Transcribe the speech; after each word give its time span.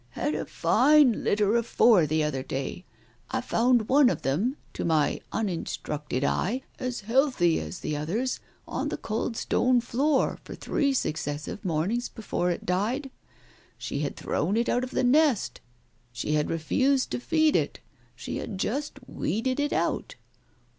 —"Had 0.21 0.33
a 0.33 0.47
fine 0.47 1.23
litter 1.23 1.55
of 1.55 1.67
four 1.67 2.07
the 2.07 2.23
other 2.23 2.41
day. 2.41 2.85
I 3.29 3.39
found 3.39 3.87
one 3.87 4.09
of 4.09 4.23
them, 4.23 4.57
to 4.73 4.83
my 4.83 5.21
uninstructed 5.31 6.23
eye, 6.23 6.63
as 6.79 7.01
healthy 7.01 7.59
as 7.59 7.81
the 7.81 7.95
others, 7.95 8.39
on 8.67 8.89
the 8.89 8.97
cold 8.97 9.37
stone 9.37 9.79
floor 9.79 10.39
for 10.43 10.55
three 10.55 10.91
successive 10.93 11.63
mornings 11.63 12.09
before 12.09 12.49
it 12.49 12.65
died. 12.65 13.11
She 13.77 13.99
had 13.99 14.15
thrown 14.15 14.57
it 14.57 14.67
out 14.69 14.83
of 14.83 14.89
the 14.89 15.03
nest, 15.03 15.61
she 16.11 16.33
had 16.33 16.49
refused 16.49 17.11
to 17.11 17.19
feed 17.19 17.55
it, 17.55 17.79
she 18.15 18.37
had 18.37 18.57
just 18.57 18.97
weeded 19.07 19.59
it 19.59 19.71
out. 19.71 20.15